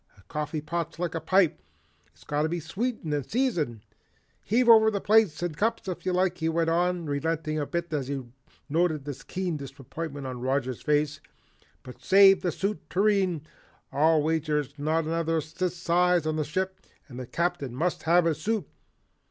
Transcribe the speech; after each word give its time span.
"A 0.17 0.23
coffee 0.23 0.61
pot's 0.61 0.97
like 0.97 1.13
a 1.13 1.21
pipe, 1.21 1.59
it's 2.11 2.23
got 2.23 2.41
to 2.41 2.49
be 2.49 2.59
sweetened 2.59 3.13
and 3.13 3.23
seasoned. 3.23 3.81
Heave 4.41 4.67
over 4.67 4.89
the 4.89 4.99
plates 4.99 5.43
and 5.43 5.55
cups 5.55 5.87
if 5.87 6.07
you 6.07 6.11
like," 6.11 6.39
he 6.39 6.49
went 6.49 6.71
on, 6.71 7.05
relenting 7.05 7.59
a 7.59 7.67
bit 7.67 7.93
as 7.93 8.07
he 8.07 8.23
noted 8.67 9.05
the 9.05 9.13
keen 9.27 9.57
disappointment 9.57 10.25
on 10.25 10.41
Roger's 10.41 10.81
face, 10.81 11.21
"but 11.83 12.01
save 12.01 12.41
the 12.41 12.51
soup 12.51 12.89
tureen. 12.89 13.43
I'll 13.91 14.23
wager 14.23 14.55
there's 14.55 14.79
not 14.79 15.05
another 15.05 15.39
that 15.39 15.69
size 15.69 16.25
on 16.25 16.35
the 16.35 16.45
ship 16.45 16.79
and 17.07 17.19
the 17.19 17.27
Captain 17.27 17.75
must 17.75 18.01
have 18.01 18.25
his 18.25 18.41
soup. 18.41 18.69